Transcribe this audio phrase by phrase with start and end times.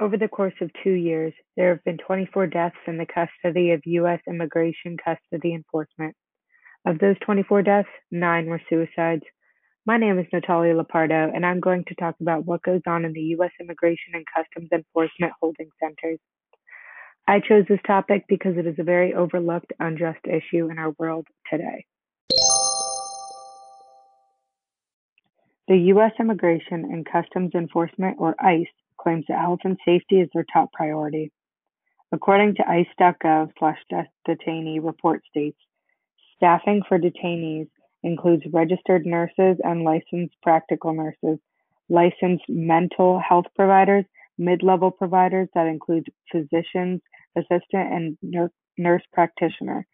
[0.00, 3.82] Over the course of two years, there have been 24 deaths in the custody of
[3.84, 4.20] U.S.
[4.28, 6.14] Immigration Custody Enforcement.
[6.86, 9.24] Of those 24 deaths, nine were suicides.
[9.84, 13.12] My name is Natalia Lapardo, and I'm going to talk about what goes on in
[13.12, 13.50] the U.S.
[13.60, 16.20] Immigration and Customs Enforcement holding centers.
[17.26, 21.26] I chose this topic because it is a very overlooked, unjust issue in our world
[21.50, 21.86] today.
[25.66, 26.12] The U.S.
[26.20, 28.68] Immigration and Customs Enforcement, or ICE,
[28.98, 31.32] claims that health and safety is their top priority.
[32.12, 33.78] According to ICE.gov slash
[34.26, 35.58] detainee report states,
[36.36, 37.68] staffing for detainees
[38.02, 41.38] includes registered nurses and licensed practical nurses,
[41.88, 44.04] licensed mental health providers,
[44.38, 47.00] mid-level providers that include physicians,
[47.36, 49.86] assistant and nurse practitioner,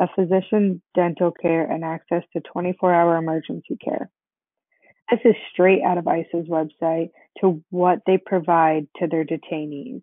[0.00, 4.10] a physician, dental care, and access to 24-hour emergency care.
[5.08, 7.10] This is straight out of ICE's website
[7.40, 10.02] to what they provide to their detainees.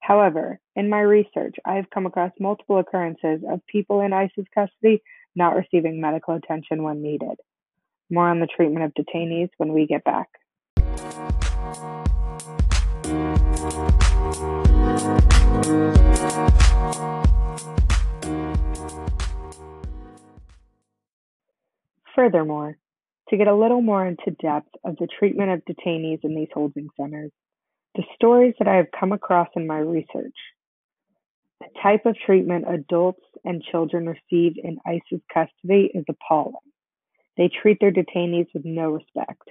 [0.00, 5.00] However, in my research, I have come across multiple occurrences of people in ICE's custody
[5.36, 7.38] not receiving medical attention when needed.
[8.10, 10.28] More on the treatment of detainees when we get back.
[22.16, 22.76] Furthermore,
[23.30, 26.88] to get a little more into depth of the treatment of detainees in these holding
[27.00, 27.30] centers,
[27.94, 30.34] the stories that I have come across in my research.
[31.60, 36.54] The type of treatment adults and children receive in ICE's custody is appalling.
[37.36, 39.42] They treat their detainees with no respect,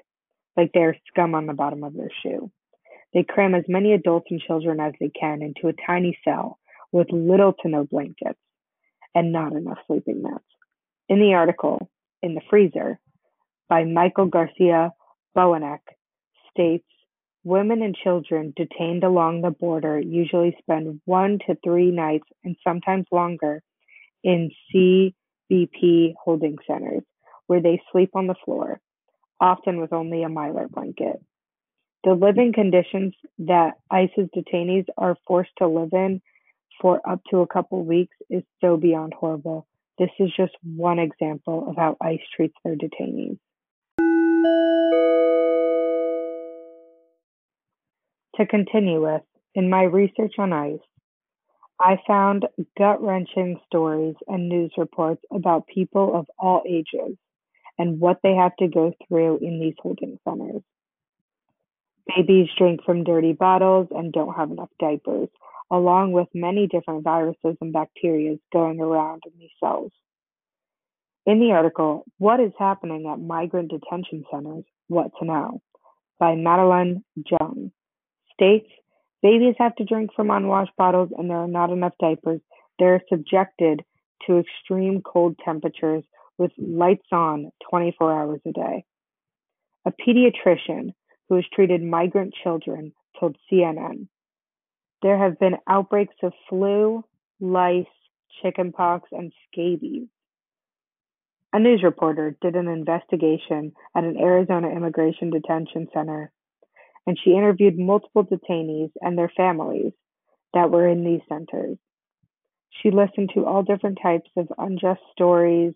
[0.57, 2.52] like they are scum on the bottom of their shoe.
[3.13, 6.59] They cram as many adults and children as they can into a tiny cell
[6.91, 8.39] with little to no blankets
[9.16, 10.44] and not enough sleeping mats.
[11.07, 11.89] In the article,
[12.22, 13.00] In the Freezer,
[13.70, 14.92] by Michael Garcia
[15.38, 15.80] Bochenek,
[16.52, 16.86] states
[17.45, 23.06] Women and children detained along the border usually spend one to three nights and sometimes
[23.12, 23.64] longer
[24.23, 27.03] in CBP holding centers,
[27.47, 28.81] where they sleep on the floor,
[29.40, 31.24] often with only a mylar blanket.
[32.03, 36.22] The living conditions that ICE's detainees are forced to live in
[36.81, 39.66] for up to a couple weeks is so beyond horrible.
[39.97, 43.38] This is just one example of how ICE treats their detainees.
[48.35, 49.22] To continue with,
[49.53, 50.79] in my research on ICE,
[51.77, 52.45] I found
[52.78, 57.17] gut wrenching stories and news reports about people of all ages
[57.78, 60.61] and what they have to go through in these holding centers.
[62.07, 65.29] Babies drink from dirty bottles and don't have enough diapers,
[65.72, 69.91] along with many different viruses and bacteria going around in these cells.
[71.29, 74.63] In the article, What is Happening at Migrant Detention Centers?
[74.88, 75.62] What to Know?
[76.19, 77.72] by Madeleine Joung
[78.34, 78.67] states
[79.22, 82.41] babies have to drink from unwashed bottles and there are not enough diapers.
[82.79, 83.84] They're subjected
[84.25, 86.03] to extreme cold temperatures
[86.40, 88.85] with lights on 24 hours a day.
[89.85, 90.96] A pediatrician
[91.28, 94.07] who has treated migrant children told CNN
[95.03, 97.06] there have been outbreaks of flu,
[97.40, 97.85] lice,
[98.41, 100.07] chickenpox, and scabies.
[101.51, 106.31] A news reporter did an investigation at an Arizona immigration detention center
[107.09, 109.93] and she interviewed multiple detainees and their families
[110.53, 111.75] that were in these centers.
[112.69, 115.73] She listened to all different types of unjust stories.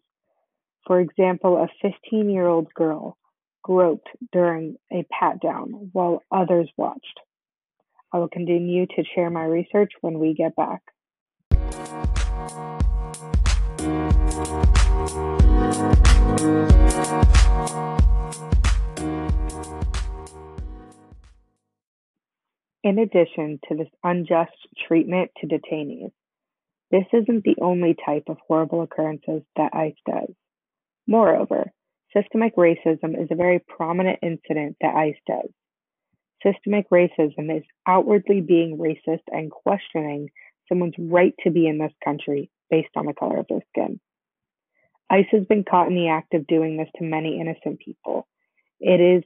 [0.85, 3.17] For example, a 15 year old girl
[3.63, 7.19] groped during a pat down while others watched.
[8.11, 10.81] I will continue to share my research when we get back.
[22.83, 24.51] In addition to this unjust
[24.87, 26.11] treatment to detainees,
[26.91, 30.33] this isn't the only type of horrible occurrences that ICE does.
[31.07, 31.71] Moreover,
[32.15, 35.49] systemic racism is a very prominent incident that ICE does.
[36.43, 40.29] Systemic racism is outwardly being racist and questioning
[40.69, 43.99] someone's right to be in this country based on the color of their skin.
[45.09, 48.27] ICE has been caught in the act of doing this to many innocent people.
[48.79, 49.23] It is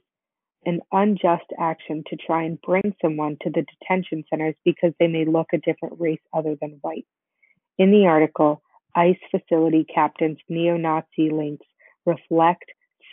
[0.66, 5.24] an unjust action to try and bring someone to the detention centers because they may
[5.24, 7.06] look a different race other than white.
[7.78, 8.60] In the article,
[8.94, 11.66] ICE facility captains neo Nazi links
[12.04, 12.64] reflect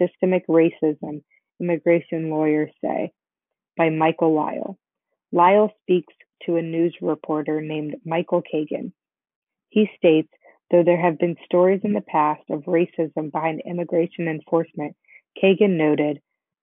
[0.02, 1.22] systemic racism,
[1.62, 3.12] immigration lawyers say,
[3.78, 4.78] by Michael Lyle.
[5.32, 8.92] Lyle speaks to a news reporter named Michael Kagan.
[9.70, 10.30] He states,
[10.72, 14.96] though there have been stories in the past of racism behind immigration enforcement,
[15.42, 16.22] Kagan noted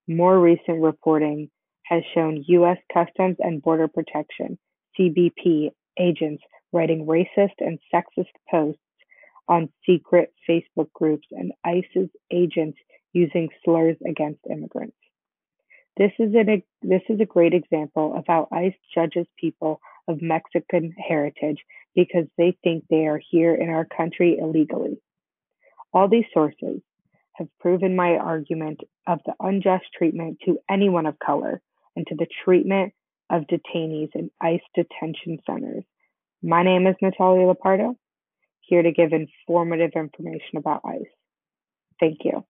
[0.09, 1.51] more recent reporting
[1.85, 2.79] has shown U.S.
[2.93, 4.59] Customs and Border Protection
[4.99, 6.43] (CBP) agents
[6.73, 8.81] writing racist and sexist posts
[9.49, 12.79] on secret Facebook groups and ICE's agents
[13.13, 14.97] using slurs against immigrants.
[15.97, 20.95] This is, an, this is a great example of how ICE judges people of Mexican
[20.97, 21.59] heritage
[21.95, 25.01] because they think they are here in our country illegally.
[25.93, 26.81] All these sources
[27.35, 31.61] have proven my argument of the unjust treatment to anyone of color
[31.95, 32.95] and to the treatment
[33.31, 35.85] of detainees in ICE detention centers.
[36.43, 37.95] My name is Natalia Lapardo,
[38.61, 41.07] here to give informative information about ICE.
[42.01, 42.45] Thank you.